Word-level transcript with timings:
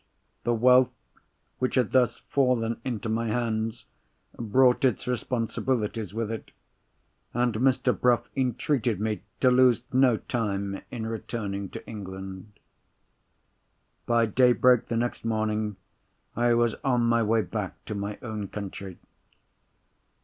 The 0.45 0.53
wealth 0.55 0.89
which 1.59 1.75
had 1.75 1.91
thus 1.91 2.21
fallen 2.21 2.81
into 2.83 3.07
my 3.07 3.27
hands 3.27 3.85
brought 4.35 4.83
its 4.83 5.05
responsibilities 5.07 6.11
with 6.11 6.31
it, 6.31 6.49
and 7.35 7.53
Mr. 7.53 7.95
Bruff 8.01 8.27
entreated 8.35 8.99
me 8.99 9.21
to 9.41 9.51
lose 9.51 9.83
no 9.93 10.17
time 10.17 10.81
in 10.89 11.05
returning 11.05 11.69
to 11.69 11.85
England. 11.87 12.53
By 14.07 14.25
daybreak 14.25 14.87
the 14.87 14.97
next 14.97 15.23
morning, 15.23 15.75
I 16.35 16.55
was 16.55 16.73
on 16.83 17.03
my 17.05 17.21
way 17.21 17.43
back 17.43 17.85
to 17.85 17.93
my 17.93 18.17
own 18.23 18.47
country. 18.47 18.97